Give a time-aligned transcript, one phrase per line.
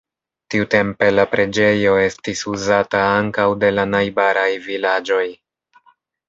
[0.51, 5.23] Tiutempe la preĝejo estis uzata ankaŭ de la najbaraj vilaĝoj.